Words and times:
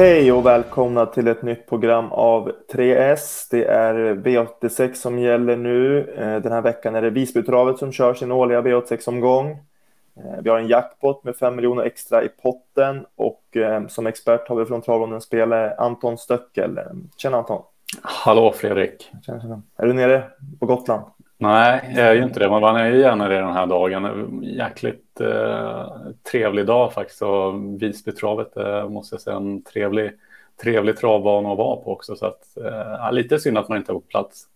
Hej 0.00 0.32
och 0.32 0.46
välkomna 0.46 1.06
till 1.06 1.28
ett 1.28 1.42
nytt 1.42 1.66
program 1.66 2.12
av 2.12 2.52
3S. 2.72 3.48
Det 3.50 3.64
är 3.64 3.94
V86 3.94 4.94
som 4.94 5.18
gäller 5.18 5.56
nu. 5.56 5.98
Eh, 6.18 6.42
den 6.42 6.52
här 6.52 6.62
veckan 6.62 6.94
är 6.94 7.02
det 7.02 7.10
Visbytravet 7.10 7.78
som 7.78 7.92
kör 7.92 8.14
sin 8.14 8.32
årliga 8.32 8.60
V86-omgång. 8.60 9.50
Eh, 10.16 10.42
vi 10.42 10.50
har 10.50 10.58
en 10.58 10.68
jackpot 10.68 11.24
med 11.24 11.36
5 11.36 11.56
miljoner 11.56 11.82
extra 11.82 12.24
i 12.24 12.28
potten 12.28 13.06
och 13.16 13.56
eh, 13.56 13.86
som 13.86 14.06
expert 14.06 14.48
har 14.48 14.56
vi 14.56 14.64
från 14.64 14.82
Travronden 14.82 15.20
spelare 15.20 15.74
Anton 15.74 16.18
Stöckel. 16.18 16.80
Tjena 17.16 17.36
Anton! 17.36 17.62
Hallå 18.02 18.52
Fredrik! 18.56 19.10
Tjena, 19.26 19.40
tjena. 19.40 19.62
Är 19.76 19.86
du 19.86 19.92
nere 19.92 20.24
på 20.60 20.66
Gotland? 20.66 21.02
Nej, 21.42 21.92
jag 21.96 22.06
är 22.06 22.14
ju 22.14 22.22
inte 22.22 22.40
det. 22.40 22.50
Man 22.50 22.76
är 22.76 22.90
ju 22.90 22.98
gärna 22.98 23.28
det 23.28 23.34
den 23.34 23.52
här 23.52 23.66
dagen. 23.66 24.40
Jäkligt 24.42 25.20
eh, 25.20 25.92
trevlig 26.30 26.66
dag 26.66 26.92
faktiskt 26.92 27.22
och 27.22 27.82
Visbytravet 27.82 28.56
eh, 28.56 28.88
måste 28.88 29.14
jag 29.14 29.20
säga 29.20 29.36
en 29.36 29.62
trevlig, 29.62 30.12
trevlig 30.62 30.96
travbana 30.96 31.52
att 31.52 31.58
vara 31.58 31.76
på 31.76 31.92
också. 31.92 32.16
Så 32.16 32.26
att, 32.26 32.56
eh, 32.56 33.12
lite 33.12 33.38
synd 33.38 33.58
att 33.58 33.68
man 33.68 33.78
inte 33.78 33.92
är 33.92 33.94
på 33.94 34.00
plats. 34.00 34.46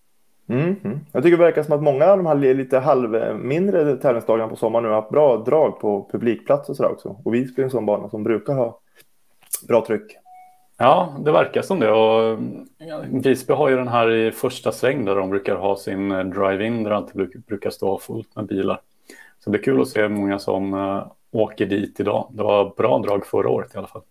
Mm, 0.48 0.76
-hmm. 0.82 0.98
Jag 1.12 1.22
tycker 1.22 1.36
det 1.36 1.44
verkar 1.44 1.62
som 1.62 1.74
att 1.74 1.82
många 1.82 2.06
av 2.06 2.16
de 2.16 2.26
här 2.26 2.54
lite 2.54 2.78
halv 2.78 3.38
mindre 3.38 3.96
tävlingsdagarna 3.96 4.48
på 4.48 4.56
sommaren 4.56 4.82
nu 4.82 4.88
har 4.88 4.96
haft 4.96 5.10
bra 5.10 5.36
drag 5.36 5.80
på 5.80 6.08
publikplats 6.12 6.68
och 6.68 6.76
sådär 6.76 6.92
också. 6.92 7.16
Och 7.24 7.34
Visby 7.34 7.62
är 7.62 7.64
en 7.64 7.70
sån 7.70 7.86
bana 7.86 8.08
som 8.08 8.24
brukar 8.24 8.54
ha 8.54 8.80
bra 9.68 9.84
tryck. 9.86 10.16
Ja, 10.76 11.16
det 11.24 11.32
verkar 11.32 11.62
som 11.62 11.80
det. 11.80 11.90
Och 11.92 12.38
Visby 13.26 13.52
har 13.52 13.68
ju 13.68 13.76
den 13.76 13.88
här 13.88 14.10
i 14.10 14.32
första 14.32 14.72
sväng 14.72 15.04
där 15.04 15.16
de 15.16 15.30
brukar 15.30 15.56
ha 15.56 15.76
sin 15.76 16.10
eh, 16.10 16.24
drive-in 16.24 16.82
där 16.82 16.90
det 16.90 16.96
alltid 16.96 17.42
brukar 17.46 17.70
stå 17.70 17.98
fullt 17.98 18.36
med 18.36 18.46
bilar. 18.46 18.80
Så 19.44 19.50
det 19.50 19.58
är 19.58 19.62
kul 19.62 19.80
att 19.80 19.88
se 19.88 20.08
många 20.08 20.38
som 20.38 20.74
uh, 20.74 21.06
åker 21.32 21.66
dit 21.66 22.00
idag. 22.00 22.28
Det 22.32 22.42
var 22.42 22.72
bra 22.76 22.98
drag 22.98 23.26
förra 23.26 23.48
året 23.48 23.74
i 23.74 23.78
alla 23.78 23.86
fall. 23.86 24.02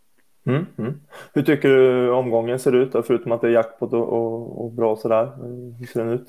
Mm, 0.45 0.65
mm. 0.77 0.93
Hur 1.33 1.41
tycker 1.41 1.69
du 1.69 2.09
omgången 2.11 2.59
ser 2.59 2.75
ut, 2.75 2.91
förutom 2.91 3.31
att 3.31 3.41
det 3.41 3.47
är 3.47 3.51
jackpot 3.51 3.93
och, 3.93 4.09
och, 4.09 4.65
och 4.65 4.71
bra 4.71 4.95
sådär? 4.95 5.31
Hur 5.79 5.85
ser 5.85 6.03
den 6.03 6.13
ut? 6.13 6.27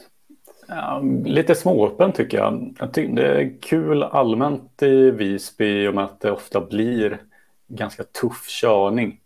Ja, 0.68 1.02
lite 1.24 1.55
småöppen 1.55 2.12
tycker 2.12 2.38
jag. 2.38 2.74
jag 2.78 2.92
tycker 2.92 3.14
det 3.14 3.42
är 3.42 3.52
kul 3.60 4.02
allmänt 4.02 4.82
i 4.82 5.10
Visby 5.10 5.86
och 5.86 5.94
med 5.94 6.05
att 6.05 6.20
det 6.20 6.30
ofta 6.30 6.60
blir 6.60 7.22
ganska 7.68 8.05
tuff 8.05 8.46
körning. 8.48 9.20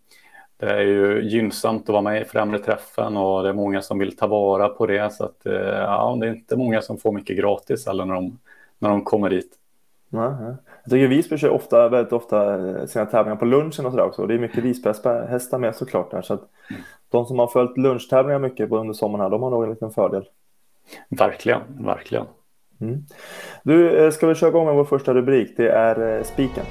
Det 0.59 0.69
är 0.69 0.81
ju 0.81 1.21
gynnsamt 1.29 1.81
att 1.81 1.89
vara 1.89 2.01
med 2.01 2.21
i 2.21 2.25
främre 2.25 2.59
träffen 2.59 3.17
och 3.17 3.43
det 3.43 3.49
är 3.49 3.53
många 3.53 3.81
som 3.81 3.99
vill 3.99 4.17
ta 4.17 4.27
vara 4.27 4.69
på 4.69 4.85
det. 4.85 5.13
Så 5.13 5.23
att, 5.23 5.45
eh, 5.45 5.53
ja, 5.53 6.17
det 6.19 6.27
är 6.27 6.31
inte 6.31 6.57
många 6.57 6.81
som 6.81 6.97
får 6.97 7.11
mycket 7.11 7.37
gratis 7.37 7.87
eller 7.87 8.05
när 8.05 8.13
de, 8.13 8.39
när 8.79 8.89
de 8.89 9.03
kommer 9.03 9.29
dit. 9.29 9.51
Nej, 10.09 10.31
Jag 10.83 10.91
tycker 10.91 11.07
Visby 11.07 11.37
kör 11.37 11.49
ofta, 11.49 11.89
väldigt 11.89 12.13
ofta 12.13 12.67
eh, 12.69 12.85
sina 12.85 13.05
tävlingar 13.05 13.35
på 13.35 13.45
lunchen 13.45 13.85
och 13.85 13.91
sådär 13.91 14.03
också. 14.03 14.25
Det 14.25 14.33
är 14.33 14.39
mycket 14.39 14.63
Visby-hästar 14.63 15.57
med 15.57 15.75
såklart 15.75 16.11
där. 16.11 16.21
Så 16.21 16.33
att 16.33 16.49
de 17.09 17.25
som 17.25 17.39
har 17.39 17.47
följt 17.47 17.77
lunchtävlingar 17.77 18.39
mycket 18.39 18.71
under 18.71 18.93
sommaren 18.93 19.23
här, 19.23 19.29
de 19.29 19.43
har 19.43 19.49
nog 19.49 19.63
en 19.63 19.69
liten 19.69 19.91
fördel. 19.91 20.25
Verkligen, 21.09 21.61
verkligen. 21.85 22.25
Mm. 22.81 23.03
Du, 23.63 24.05
eh, 24.05 24.11
ska 24.11 24.27
vi 24.27 24.35
köra 24.35 24.49
igång 24.49 24.65
med 24.65 24.75
vår 24.75 24.85
första 24.85 25.13
rubrik? 25.13 25.57
Det 25.57 25.69
är 25.69 26.23
spiken. 26.23 26.65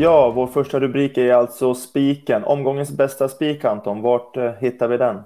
Ja, 0.00 0.30
vår 0.30 0.46
första 0.46 0.80
rubrik 0.80 1.18
är 1.18 1.32
alltså 1.32 1.74
spiken. 1.74 2.44
Omgångens 2.44 2.90
bästa 2.90 3.28
spik, 3.28 3.64
Anton. 3.64 4.02
Vart 4.02 4.36
eh, 4.36 4.52
hittar 4.60 4.88
vi 4.88 4.96
den? 4.96 5.20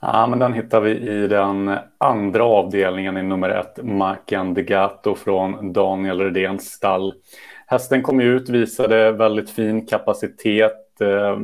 Ja, 0.00 0.26
men 0.26 0.38
den 0.38 0.52
hittar 0.52 0.80
vi 0.80 0.90
i 0.90 1.26
den 1.26 1.76
andra 1.98 2.44
avdelningen 2.44 3.16
i 3.16 3.22
nummer 3.22 3.48
ett, 3.48 3.78
Marken 3.82 4.54
Degato 4.54 5.14
från 5.14 5.72
Daniel 5.72 6.20
Redéns 6.20 6.70
stall. 6.70 7.14
Hästen 7.66 8.02
kom 8.02 8.20
ut, 8.20 8.48
visade 8.48 9.12
väldigt 9.12 9.50
fin 9.50 9.86
kapacitet. 9.86 11.00
Eh, 11.00 11.38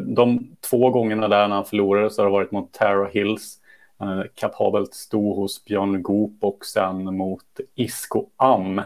de 0.00 0.48
två 0.70 0.90
gångerna 0.90 1.28
där 1.28 1.48
när 1.48 1.56
han 1.56 1.64
förlorade 1.64 2.10
så 2.10 2.22
har 2.22 2.26
det 2.26 2.32
varit 2.32 2.52
mot 2.52 2.72
Tara 2.72 3.08
Hills. 3.08 3.58
Eh, 4.00 4.22
kapabelt 4.34 4.94
stod 4.94 5.36
hos 5.36 5.64
Björn 5.64 6.02
Goop 6.02 6.38
och 6.40 6.64
sen 6.64 7.16
mot 7.16 7.44
Isko 7.74 8.26
Am. 8.36 8.80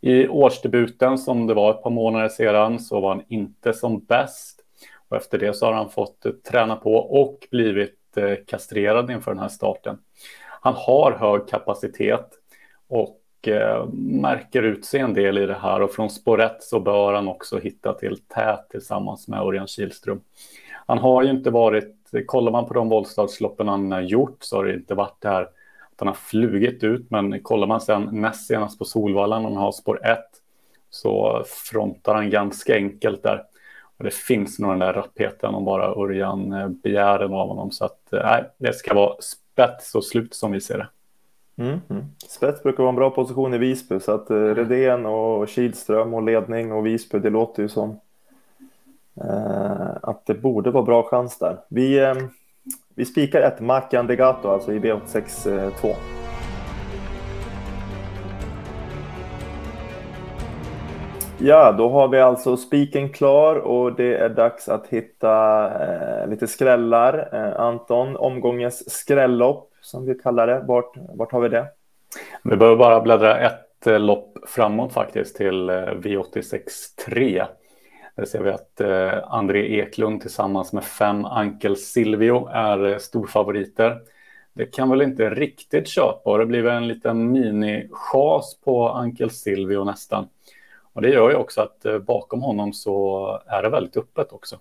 I 0.00 0.28
årsdebuten 0.28 1.18
som 1.18 1.46
det 1.46 1.54
var 1.54 1.70
ett 1.70 1.82
par 1.82 1.90
månader 1.90 2.28
sedan 2.28 2.78
så 2.78 3.00
var 3.00 3.14
han 3.14 3.24
inte 3.28 3.72
som 3.72 4.04
bäst. 4.04 4.60
Och 5.08 5.16
efter 5.16 5.38
det 5.38 5.54
så 5.54 5.66
har 5.66 5.72
han 5.72 5.90
fått 5.90 6.26
eh, 6.26 6.32
träna 6.32 6.76
på 6.76 6.94
och 6.94 7.48
blivit 7.50 8.16
eh, 8.16 8.34
kastrerad 8.46 9.10
inför 9.10 9.30
den 9.30 9.40
här 9.40 9.48
starten. 9.48 9.98
Han 10.60 10.74
har 10.74 11.12
hög 11.12 11.48
kapacitet 11.48 12.30
och 12.88 13.48
eh, 13.48 13.86
märker 13.94 14.62
ut 14.62 14.84
sig 14.84 15.00
en 15.00 15.14
del 15.14 15.38
i 15.38 15.46
det 15.46 15.58
här 15.62 15.82
och 15.82 15.92
från 15.92 16.10
spår 16.10 16.42
1 16.42 16.56
så 16.60 16.80
bör 16.80 17.12
han 17.12 17.28
också 17.28 17.58
hitta 17.58 17.92
till 17.92 18.18
tät 18.28 18.68
tillsammans 18.70 19.28
med 19.28 19.40
Örjan 19.40 19.66
Kihlström. 19.66 20.20
Han 20.86 20.98
har 20.98 21.22
ju 21.22 21.30
inte 21.30 21.50
varit, 21.50 21.96
kollar 22.26 22.52
man 22.52 22.66
på 22.66 22.74
de 22.74 22.88
voltslagsloppen 22.88 23.68
han 23.68 23.92
har 23.92 24.00
gjort 24.00 24.36
så 24.40 24.56
har 24.56 24.64
det 24.64 24.74
inte 24.74 24.94
varit 24.94 25.16
det 25.20 25.28
här 25.28 25.48
han 26.00 26.08
har 26.08 26.14
flugit 26.14 26.84
ut, 26.84 27.10
men 27.10 27.40
kollar 27.42 27.66
man 27.66 27.80
sen 27.80 28.08
näst 28.12 28.46
senast 28.46 28.78
på 28.78 28.84
Solvallan 28.84 29.44
och 29.44 29.52
han 29.52 29.62
har 29.62 29.72
spår 29.72 30.06
1 30.06 30.18
så 30.90 31.42
frontar 31.46 32.14
han 32.14 32.30
ganska 32.30 32.74
enkelt 32.74 33.22
där. 33.22 33.44
Och 33.96 34.04
det 34.04 34.14
finns 34.14 34.58
nog 34.58 34.70
den 34.70 34.78
där 34.78 34.92
rappheten 34.92 35.54
om 35.54 35.64
bara 35.64 35.86
Örjan 35.86 36.52
eh, 36.52 36.68
begär 36.68 37.18
den 37.18 37.34
av 37.34 37.48
honom. 37.48 37.70
Så 37.70 37.84
att 37.84 38.12
eh, 38.12 38.22
nej, 38.24 38.44
det 38.58 38.72
ska 38.72 38.94
vara 38.94 39.14
spets 39.20 39.94
och 39.94 40.04
slut 40.04 40.34
som 40.34 40.52
vi 40.52 40.60
ser 40.60 40.78
det. 40.78 40.88
Mm, 41.56 41.80
mm. 41.90 42.04
Spets 42.28 42.62
brukar 42.62 42.82
vara 42.82 42.88
en 42.88 42.96
bra 42.96 43.10
position 43.10 43.54
i 43.54 43.58
Visby 43.58 44.00
så 44.00 44.12
att 44.12 44.30
eh, 44.30 44.36
Redén 44.36 45.06
och 45.06 45.48
Kihlström 45.48 46.14
och 46.14 46.22
ledning 46.22 46.72
och 46.72 46.86
Visby 46.86 47.18
det 47.18 47.30
låter 47.30 47.62
ju 47.62 47.68
som 47.68 48.00
eh, 49.14 49.90
att 50.02 50.26
det 50.26 50.34
borde 50.34 50.70
vara 50.70 50.84
bra 50.84 51.02
chans 51.02 51.38
där. 51.38 51.58
Vi, 51.68 51.98
eh, 51.98 52.14
vi 53.00 53.06
spikar 53.06 53.40
ett 53.40 53.60
Macan 53.60 54.06
Degato, 54.06 54.48
alltså 54.48 54.72
i 54.72 54.76
eh, 54.76 54.80
V86 54.80 55.70
2. 55.80 55.88
Ja, 61.38 61.72
då 61.72 61.88
har 61.88 62.08
vi 62.08 62.20
alltså 62.20 62.56
spiken 62.56 63.08
klar 63.08 63.56
och 63.56 63.92
det 63.94 64.14
är 64.16 64.28
dags 64.28 64.68
att 64.68 64.86
hitta 64.86 65.64
eh, 65.66 66.28
lite 66.28 66.46
skrällar. 66.46 67.28
Eh, 67.32 67.60
Anton, 67.60 68.16
omgångens 68.16 68.90
skrällopp 68.90 69.70
som 69.80 70.06
vi 70.06 70.14
kallar 70.14 70.46
det. 70.46 70.60
Vart, 70.66 70.92
vart 71.14 71.32
har 71.32 71.40
vi 71.40 71.48
det? 71.48 71.66
Vi 72.44 72.56
behöver 72.56 72.76
bara 72.76 73.00
bläddra 73.00 73.38
ett 73.38 73.86
eh, 73.86 73.98
lopp 73.98 74.38
framåt 74.46 74.92
faktiskt 74.92 75.36
till 75.36 75.70
eh, 75.70 75.74
V86 75.74 76.62
3. 77.06 77.44
Där 78.14 78.24
ser 78.24 78.42
vi 78.42 78.50
att 78.50 78.80
eh, 78.80 79.34
André 79.34 79.80
Eklund 79.80 80.20
tillsammans 80.20 80.72
med 80.72 80.84
fem 80.84 81.24
Ankel 81.24 81.76
Silvio 81.76 82.48
är 82.48 82.86
eh, 82.86 82.98
storfavoriter. 82.98 84.00
Det 84.52 84.66
kan 84.66 84.90
väl 84.90 85.02
inte 85.02 85.30
riktigt 85.30 85.88
köpa 85.88 86.38
det 86.38 86.46
blir 86.46 86.62
väl 86.62 86.76
en 86.76 86.88
liten 86.88 87.36
mini-chas 87.36 88.60
på 88.64 88.88
Ankel 88.88 89.30
Silvio 89.30 89.84
nästan. 89.84 90.28
Och 90.92 91.02
det 91.02 91.10
gör 91.10 91.30
ju 91.30 91.36
också 91.36 91.60
att 91.60 91.84
eh, 91.84 91.98
bakom 91.98 92.42
honom 92.42 92.72
så 92.72 93.26
är 93.46 93.62
det 93.62 93.68
väldigt 93.68 93.96
öppet 93.96 94.32
också. 94.32 94.58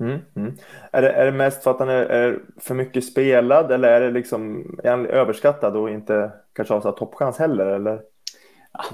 Mm, 0.00 0.18
mm. 0.36 0.52
Är, 0.92 1.02
det, 1.02 1.12
är 1.12 1.24
det 1.24 1.32
mest 1.32 1.62
för 1.62 1.70
att 1.70 1.78
han 1.78 1.88
är, 1.88 2.04
är, 2.04 2.38
för 2.56 2.74
mycket 2.74 3.04
spelad 3.04 3.72
eller 3.72 3.88
är 3.88 4.00
det 4.00 4.10
liksom 4.10 4.64
är 4.84 4.90
han 4.90 5.06
överskattad 5.06 5.76
och 5.76 5.90
inte 5.90 6.32
kanske 6.52 6.74
har 6.74 6.92
toppchans 6.92 7.38
heller? 7.38 7.66
Eller? 7.66 8.00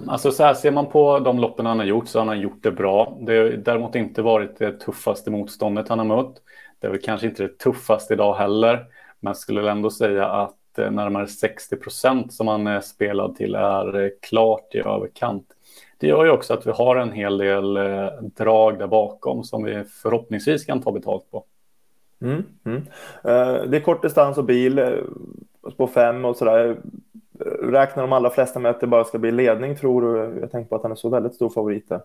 Alltså 0.07 0.31
så 0.31 0.43
här, 0.43 0.55
ser 0.55 0.71
man 0.71 0.87
på 0.87 1.19
de 1.19 1.39
loppen 1.39 1.67
han 1.67 1.79
har 1.79 1.87
gjort 1.87 2.09
så 2.09 2.19
har 2.19 2.27
han 2.27 2.41
gjort 2.41 2.63
det 2.63 2.71
bra. 2.71 3.19
Det 3.21 3.39
har 3.39 3.45
däremot 3.45 3.95
inte 3.95 4.23
varit 4.23 4.59
det 4.59 4.73
tuffaste 4.73 5.31
motståndet 5.31 5.89
han 5.89 5.99
har 5.99 6.07
mött. 6.07 6.43
Det 6.81 6.87
är 6.87 6.91
väl 6.91 7.01
kanske 7.01 7.27
inte 7.27 7.43
det 7.43 7.59
tuffaste 7.59 8.15
idag 8.15 8.35
heller, 8.35 8.87
men 9.21 9.35
skulle 9.35 9.71
ändå 9.71 9.91
säga 9.91 10.27
att 10.29 10.79
eh, 10.79 10.91
närmare 10.91 11.27
60 11.27 11.77
procent 11.77 12.33
som 12.33 12.49
han 12.49 12.67
är 12.67 12.81
spelad 12.81 13.37
till 13.37 13.55
är 13.55 14.01
eh, 14.01 14.11
klart 14.23 14.75
i 14.75 14.79
överkant. 14.79 15.47
Det 15.99 16.07
gör 16.07 16.25
ju 16.25 16.31
också 16.31 16.55
att 16.55 16.67
vi 16.67 16.71
har 16.71 16.97
en 16.97 17.13
hel 17.13 17.39
del 17.39 17.77
eh, 17.77 18.09
drag 18.37 18.79
där 18.79 18.87
bakom 18.87 19.45
som 19.45 19.65
vi 19.65 19.85
förhoppningsvis 20.03 20.65
kan 20.65 20.83
ta 20.83 20.93
betalt 20.93 21.31
på. 21.31 21.45
Mm, 22.21 22.45
mm. 22.65 22.83
Det 23.71 23.77
är 23.77 23.81
kort 23.81 24.03
distans 24.03 24.39
och 24.39 24.45
bil 24.45 25.03
på 25.77 25.87
fem 25.87 26.25
och 26.25 26.37
sådär 26.37 26.77
räknar 27.63 28.03
de 28.03 28.13
allra 28.13 28.31
flesta 28.31 28.59
med 28.59 28.71
att 28.71 28.81
det 28.81 28.87
bara 28.87 29.05
ska 29.05 29.19
bli 29.19 29.33
ledning 29.33 29.77
tror 29.77 30.03
du? 30.03 30.41
Jag 30.41 30.51
tänker 30.51 30.69
på 30.69 30.77
att 30.77 30.83
han 30.83 30.93
är 30.93 30.97
så 30.97 31.09
väldigt 31.09 31.35
stor 31.35 31.51
favorit 31.51 31.89
där. 31.89 32.01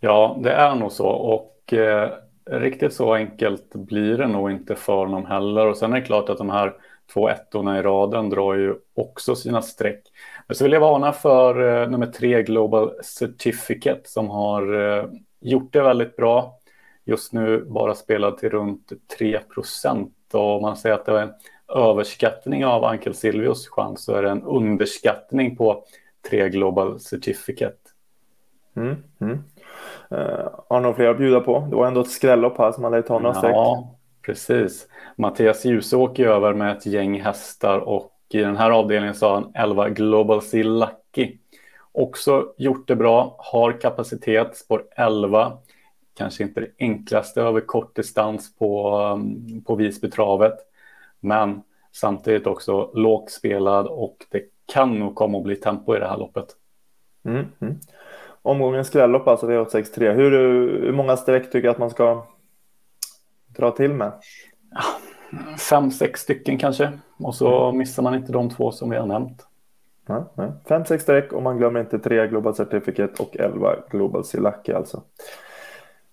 Ja, 0.00 0.38
det 0.42 0.52
är 0.52 0.74
nog 0.74 0.92
så 0.92 1.06
och 1.08 1.72
eh, 1.72 2.10
riktigt 2.50 2.92
så 2.92 3.14
enkelt 3.14 3.74
blir 3.74 4.18
det 4.18 4.26
nog 4.26 4.50
inte 4.50 4.74
för 4.74 4.96
honom 4.96 5.26
heller. 5.26 5.66
Och 5.66 5.76
sen 5.76 5.92
är 5.92 6.00
det 6.00 6.06
klart 6.06 6.28
att 6.28 6.38
de 6.38 6.50
här 6.50 6.74
två 7.12 7.28
ettorna 7.28 7.78
i 7.78 7.82
raden 7.82 8.30
drar 8.30 8.54
ju 8.54 8.74
också 8.94 9.36
sina 9.36 9.62
streck. 9.62 10.02
Men 10.46 10.54
så 10.54 10.64
vill 10.64 10.72
jag 10.72 10.80
varna 10.80 11.12
för 11.12 11.82
eh, 11.82 11.90
nummer 11.90 12.06
tre 12.06 12.42
Global 12.42 12.90
Certificate 13.02 14.00
som 14.04 14.30
har 14.30 14.80
eh, 14.80 15.04
gjort 15.40 15.72
det 15.72 15.82
väldigt 15.82 16.16
bra. 16.16 16.60
Just 17.04 17.32
nu 17.32 17.64
bara 17.64 17.94
spelad 17.94 18.38
till 18.38 18.50
runt 18.50 18.92
3 19.18 19.38
procent 19.54 20.14
och 20.32 20.62
man 20.62 20.76
säger 20.76 20.94
att 20.94 21.06
det 21.06 21.20
är 21.20 21.34
överskattning 21.68 22.64
av 22.64 22.84
Ankel 22.84 23.14
Silvios 23.14 23.68
chans 23.68 24.04
så 24.04 24.14
är 24.14 24.22
det 24.22 24.30
en 24.30 24.42
underskattning 24.42 25.56
på 25.56 25.84
tre 26.30 26.48
Global 26.48 27.00
Certificate. 27.00 27.76
Mm, 28.76 28.96
mm. 29.20 29.38
Uh, 30.12 30.48
har 30.68 30.80
några 30.80 30.94
fler 30.94 31.08
att 31.08 31.18
bjuda 31.18 31.40
på? 31.40 31.66
Det 31.70 31.76
var 31.76 31.86
ändå 31.86 32.00
ett 32.00 32.10
skrällopp 32.10 32.58
här 32.58 32.72
som 32.72 32.82
man 32.82 32.92
lär 32.92 33.02
ta 33.02 33.18
några 33.18 33.34
streck. 33.34 33.54
Ja, 33.54 33.96
precis. 34.22 34.88
Mattias 35.16 35.64
Djuse 35.64 35.96
åker 35.96 36.26
över 36.26 36.54
med 36.54 36.76
ett 36.76 36.86
gäng 36.86 37.20
hästar 37.20 37.78
och 37.78 38.10
i 38.28 38.38
den 38.38 38.56
här 38.56 38.70
avdelningen 38.70 39.14
så 39.14 39.26
har 39.26 39.34
han 39.34 39.52
11 39.54 39.88
Global 39.88 40.42
Sea 40.42 40.64
Lucky. 40.64 41.38
Också 41.92 42.54
gjort 42.58 42.88
det 42.88 42.96
bra, 42.96 43.36
har 43.38 43.80
kapacitet, 43.80 44.56
spår 44.56 44.84
11. 44.96 45.58
Kanske 46.16 46.42
inte 46.42 46.60
det 46.60 46.70
enklaste 46.78 47.42
över 47.42 47.60
kort 47.60 47.96
distans 47.96 48.56
på, 48.56 48.98
um, 48.98 49.62
på 49.66 49.74
Visbytravet. 49.74 50.54
Men 51.24 51.62
samtidigt 51.92 52.46
också 52.46 52.90
lågt 52.94 53.30
spelad 53.30 53.86
och 53.86 54.16
det 54.30 54.42
kan 54.72 54.98
nog 54.98 55.14
komma 55.14 55.38
att 55.38 55.44
bli 55.44 55.56
tempo 55.56 55.96
i 55.96 55.98
det 55.98 56.08
här 56.08 56.18
loppet. 56.18 56.46
Mm, 57.24 57.46
mm. 57.60 57.78
Omgångens 58.42 58.86
skrällopp 58.86 59.28
alltså 59.28 59.50
V863. 59.50 60.14
Hur, 60.14 60.30
hur 60.82 60.92
många 60.92 61.16
streck 61.16 61.44
tycker 61.44 61.68
jag 61.68 61.72
att 61.72 61.78
man 61.78 61.90
ska 61.90 62.26
dra 63.46 63.70
till 63.70 63.90
med? 63.90 64.12
Fem, 65.70 65.90
sex 65.90 66.20
stycken 66.20 66.58
kanske. 66.58 66.92
Och 67.18 67.34
så 67.34 67.64
mm. 67.64 67.78
missar 67.78 68.02
man 68.02 68.14
inte 68.14 68.32
de 68.32 68.50
två 68.50 68.72
som 68.72 68.90
vi 68.90 68.96
har 68.96 69.06
nämnt. 69.06 69.46
Nej, 70.06 70.22
nej. 70.34 70.52
Fem, 70.68 70.84
sex 70.84 71.02
streck 71.02 71.32
och 71.32 71.42
man 71.42 71.58
glömmer 71.58 71.80
inte 71.80 71.98
tre 71.98 72.26
Global 72.26 72.54
Certificate 72.54 73.22
och 73.22 73.36
elva 73.36 73.76
Global 73.90 74.24
Silaki 74.24 74.72
alltså. 74.72 75.02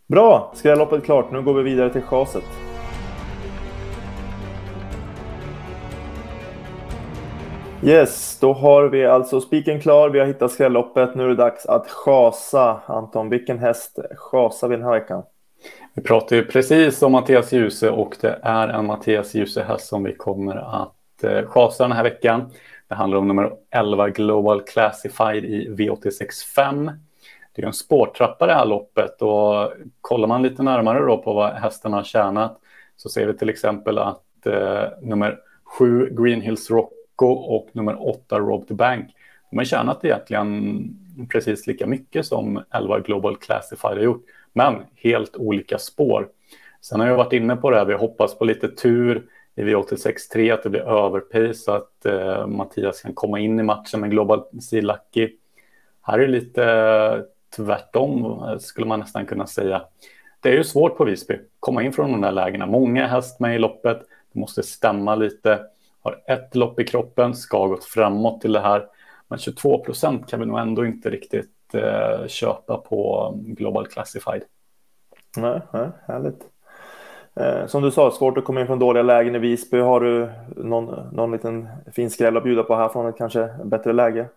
Bra, 0.07 0.52
skrälloppet 0.56 1.04
klart. 1.04 1.31
Nu 1.31 1.42
går 1.42 1.54
vi 1.54 1.64
vidare 1.64 1.94
till 1.94 2.02
chaset. 2.02 2.70
Yes, 7.83 8.38
då 8.39 8.54
har 8.54 8.83
vi 8.83 9.06
alltså 9.06 9.42
spiken 9.42 9.81
klar. 9.81 10.10
Vi 10.10 10.19
har 10.19 10.25
hittat 10.25 10.51
skrälloppet. 10.51 11.16
Nu 11.16 11.24
är 11.24 11.28
det 11.28 11.36
dags 11.36 11.66
att 11.66 11.89
chasa. 11.89 12.81
Anton, 12.86 13.30
vilken 13.30 13.60
häst 13.60 14.00
chasar 14.16 14.68
vi 14.68 14.75
den 14.75 14.86
här 14.86 14.92
veckan? 14.92 15.24
Vi 15.94 16.01
pratar 16.01 16.36
ju 16.36 16.45
precis 16.45 17.01
om 17.01 17.12
Mattias 17.12 17.51
Djuse 17.51 17.89
och 17.89 18.16
det 18.22 18.39
är 18.42 18.68
en 18.68 18.86
Mattias 18.86 19.33
Djuse-häst 19.33 19.88
som 19.88 20.04
vi 20.04 20.16
kommer 20.16 20.56
att 20.56 21.24
eh, 21.24 21.45
chasa 21.45 21.83
den 21.83 21.92
här 21.92 22.04
veckan. 22.04 22.51
Det 22.88 22.95
handlar 22.95 23.18
om 23.18 23.28
nummer 23.28 23.51
11 23.72 24.10
Global 24.10 24.62
Classified 24.62 25.45
i 25.45 25.69
V86.5. 25.69 26.92
Det 27.56 27.62
är 27.62 27.66
en 27.66 27.74
spårtrappa 27.74 28.45
det 28.45 28.54
här 28.54 28.66
loppet 28.66 29.22
och 29.22 29.74
kollar 30.01 30.28
man 30.28 30.42
lite 30.42 30.63
närmare 30.63 31.06
då 31.06 31.18
på 31.18 31.33
vad 31.33 31.54
hästen 31.54 31.94
har 31.94 32.04
tjänat 32.04 32.57
så 32.95 33.10
ser 33.10 33.28
vi 33.28 33.38
till 33.38 33.50
exempel 33.50 33.98
att 33.98 34.45
eh, 34.45 34.83
nummer 35.01 35.39
7 35.78 36.10
Green 36.12 36.42
Hills 36.42 36.72
Rock 36.72 36.94
Rocco 37.21 37.33
och 37.33 37.69
nummer 37.71 38.09
8 38.09 38.39
Rob 38.39 38.68
the 38.68 38.73
Bank 38.73 39.12
de 39.51 39.57
har 39.57 39.65
tjänat 39.65 40.06
egentligen 40.06 40.83
precis 41.31 41.68
lika 41.68 41.88
mycket 41.88 42.25
som 42.25 42.63
11 42.73 43.00
Global 43.00 43.38
Classified 43.38 43.97
har 43.97 44.03
gjort 44.03 44.25
men 44.53 44.75
helt 44.95 45.35
olika 45.35 45.77
spår. 45.77 46.27
Sen 46.81 47.00
har 47.00 47.07
jag 47.07 47.18
varit 47.18 47.33
inne 47.33 47.56
på 47.56 47.71
det 47.71 47.77
här, 47.77 47.85
vi 47.85 47.94
hoppas 47.94 48.38
på 48.38 48.45
lite 48.45 48.68
tur 48.68 49.25
i 49.56 49.62
V86.3 49.62 50.53
att 50.53 50.63
det 50.63 50.69
blir 50.69 50.81
överpace 50.81 51.53
så 51.53 51.71
att 51.71 52.06
eh, 52.06 52.47
Mattias 52.47 53.01
kan 53.01 53.13
komma 53.13 53.39
in 53.39 53.59
i 53.59 53.63
matchen 53.63 54.00
med 54.00 54.12
Global 54.12 54.44
Sea 54.62 54.81
Lucky. 54.81 55.29
Här 56.01 56.19
är 56.19 56.27
det 56.27 56.33
lite 56.33 57.25
tvärtom 57.56 58.41
skulle 58.59 58.88
man 58.88 59.00
nästan 59.00 59.25
kunna 59.25 59.47
säga. 59.47 59.81
Det 60.41 60.50
är 60.50 60.53
ju 60.53 60.63
svårt 60.63 60.97
på 60.97 61.06
Visby, 61.06 61.39
komma 61.59 61.83
in 61.83 61.94
från 61.94 62.12
de 62.12 62.21
där 62.21 62.31
lägena. 62.31 62.65
Många 62.65 63.07
häst 63.07 63.39
med 63.39 63.56
i 63.56 63.59
loppet, 63.59 64.00
det 64.33 64.39
måste 64.39 64.63
stämma 64.63 65.15
lite. 65.15 65.59
Har 66.01 66.21
ett 66.27 66.56
lopp 66.56 66.80
i 66.80 66.83
kroppen, 66.83 67.36
ska 67.36 67.57
ha 67.57 67.68
gått 67.68 67.86
framåt 67.86 68.42
till 68.42 68.51
det 68.51 68.59
här. 68.59 68.88
Men 69.27 69.39
22 69.39 69.83
procent 69.83 70.30
kan 70.30 70.39
vi 70.39 70.45
nog 70.45 70.59
ändå 70.59 70.86
inte 70.86 71.09
riktigt 71.09 71.74
eh, 71.74 72.27
köpa 72.27 72.77
på 72.77 73.31
Global 73.45 73.88
Classified. 73.88 74.44
Nej, 75.38 75.62
nej 75.74 75.89
härligt. 76.06 76.48
Eh, 77.36 77.65
som 77.65 77.81
du 77.81 77.92
sa, 77.92 78.12
svårt 78.12 78.38
att 78.38 78.45
komma 78.45 78.62
in 78.62 78.68
från 78.68 78.80
dåliga 78.80 79.03
lägen 79.03 79.36
i 79.36 79.39
Visby. 79.39 79.80
Har 79.80 80.00
du 80.00 80.30
någon, 80.56 81.15
någon 81.15 81.31
liten 81.31 81.68
fin 81.92 82.09
skräll 82.09 82.38
att 82.38 82.44
bjuda 82.44 82.63
på 82.63 82.75
här 82.75 82.89
från 82.89 83.06
ett 83.06 83.18
kanske 83.18 83.50
bättre 83.63 83.94
läge? 83.94 84.27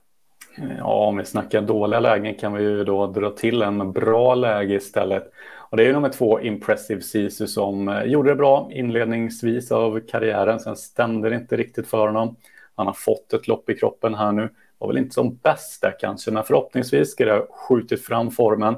Ja, 0.57 1.07
om 1.07 1.17
vi 1.17 1.25
snackar 1.25 1.63
dåliga 1.63 2.01
lägen 2.01 2.35
kan 2.35 2.53
vi 2.53 2.63
ju 2.63 2.85
då 2.85 3.07
dra 3.07 3.31
till 3.31 3.63
en 3.63 3.93
bra 3.93 4.35
läge 4.35 4.75
istället. 4.75 5.33
Och 5.57 5.77
det 5.77 5.83
är 5.83 5.87
ju 5.87 5.93
nummer 5.93 6.09
två, 6.09 6.41
Impressive 6.41 7.01
Sisu, 7.01 7.47
som 7.47 7.89
eh, 7.89 8.03
gjorde 8.03 8.31
det 8.31 8.37
bra 8.37 8.69
inledningsvis 8.73 9.73
av 9.73 10.01
karriären. 10.01 10.61
Sen 10.61 10.77
stämde 10.77 11.31
det 11.31 11.37
inte 11.37 11.57
riktigt 11.57 11.89
för 11.89 12.07
honom. 12.07 12.37
Han 12.75 12.87
har 12.87 12.95
fått 12.95 13.33
ett 13.33 13.49
lopp 13.49 13.71
i 13.71 13.75
kroppen 13.75 14.15
här 14.15 14.33
nu. 14.33 14.49
Var 14.79 14.89
väl 14.89 14.99
inte 14.99 15.15
som 15.15 15.37
bäst 15.37 15.83
där 15.83 15.97
kanske, 16.01 16.31
men 16.31 16.45
förhoppningsvis 16.45 17.11
ska 17.11 17.25
det 17.25 17.33
ha 17.33 17.47
skjutit 17.51 18.05
fram 18.05 18.31
formen. 18.31 18.75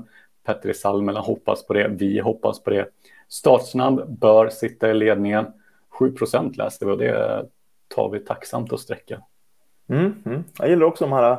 Petri 0.46 0.74
Salmela 0.74 1.20
hoppas 1.20 1.66
på 1.66 1.72
det, 1.72 1.88
vi 1.88 2.18
hoppas 2.18 2.62
på 2.62 2.70
det. 2.70 2.88
Startsnabb 3.28 4.18
bör 4.18 4.48
sitta 4.48 4.90
i 4.90 4.94
ledningen. 4.94 5.46
7 5.88 6.12
procent 6.12 6.56
läste 6.56 6.86
vi 6.86 6.92
och 6.92 6.98
det 6.98 7.46
tar 7.94 8.10
vi 8.10 8.18
tacksamt 8.18 8.72
att 8.72 8.80
sträcka. 8.80 9.20
Mm, 9.88 10.22
mm. 10.26 10.44
Jag 10.58 10.68
gillar 10.68 10.86
också 10.86 11.04
de 11.04 11.12
här 11.12 11.38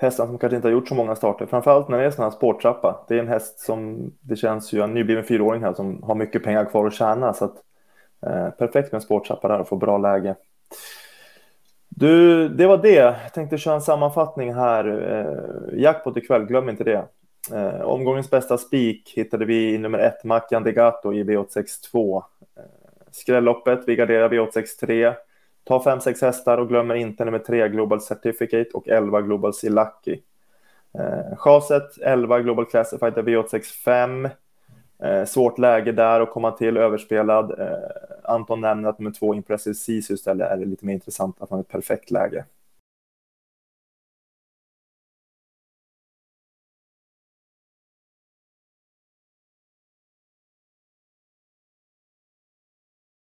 Hästar 0.00 0.26
som 0.26 0.38
kanske 0.38 0.56
inte 0.56 0.68
har 0.68 0.72
gjort 0.72 0.88
så 0.88 0.94
många 0.94 1.16
starter, 1.16 1.46
framförallt 1.46 1.88
när 1.88 1.98
det 1.98 2.04
är 2.04 2.10
sån 2.10 2.24
här 2.24 2.30
spårtrappa. 2.30 3.04
Det 3.08 3.14
är 3.14 3.18
en 3.18 3.28
häst 3.28 3.60
som 3.60 4.10
det 4.20 4.36
känns 4.36 4.72
ju 4.72 4.82
en 4.82 4.94
nybliven 4.94 5.24
fyraåring 5.24 5.62
här 5.62 5.72
som 5.72 6.02
har 6.02 6.14
mycket 6.14 6.44
pengar 6.44 6.64
kvar 6.64 6.86
att 6.86 6.94
tjäna 6.94 7.34
så 7.34 7.44
att 7.44 7.56
eh, 8.26 8.50
perfekt 8.50 8.92
med 8.92 8.98
en 8.98 9.00
spårtrappa 9.00 9.48
där 9.48 9.60
och 9.60 9.68
få 9.68 9.76
bra 9.76 9.98
läge. 9.98 10.34
Du, 11.88 12.48
det 12.48 12.66
var 12.66 12.78
det. 12.78 12.94
Jag 12.94 13.32
tänkte 13.34 13.58
köra 13.58 13.74
en 13.74 13.80
sammanfattning 13.80 14.54
här. 14.54 14.84
Eh, 15.12 15.80
jackpot 15.80 16.16
ikväll, 16.16 16.44
glöm 16.44 16.68
inte 16.68 16.84
det. 16.84 17.04
Eh, 17.52 17.80
omgångens 17.80 18.30
bästa 18.30 18.58
spik 18.58 19.12
hittade 19.16 19.44
vi 19.44 19.74
i 19.74 19.78
nummer 19.78 19.98
ett, 19.98 20.24
Mackan 20.24 20.64
Degato 20.64 21.12
i 21.12 21.24
V862. 21.24 22.16
Eh, 22.56 22.62
skrälloppet, 23.10 23.80
vi 23.86 23.96
garderar 23.96 24.28
V863. 24.28 25.14
Ta 25.68 25.78
5-6 25.78 26.24
hästar 26.24 26.58
och 26.58 26.68
glömmer 26.68 26.94
inte 26.94 27.24
nummer 27.24 27.38
3 27.38 27.68
Global 27.68 28.00
Certificate 28.00 28.70
och 28.74 28.88
11 28.88 29.20
Global 29.20 29.54
Silaki. 29.54 30.22
Eh, 30.98 31.36
chaset 31.36 31.98
11 32.02 32.40
Global 32.40 32.66
Classified 32.66 33.14
V865. 33.14 34.30
Eh, 35.02 35.24
svårt 35.24 35.58
läge 35.58 35.92
där 35.92 36.20
att 36.20 36.30
komma 36.30 36.50
till, 36.50 36.76
överspelad. 36.76 37.60
Eh, 37.60 38.32
Anton 38.32 38.60
nämner 38.60 38.88
att 38.88 38.98
nummer 38.98 39.10
2 39.10 39.34
Impressive 39.34 39.74
Sisu 39.74 40.14
istället 40.14 40.50
är 40.50 40.56
lite 40.56 40.86
mer 40.86 40.94
intressant, 40.94 41.42
att 41.42 41.50
man 41.50 41.56
har 41.56 41.62
ett 41.62 41.68
perfekt 41.68 42.10
läge. 42.10 42.44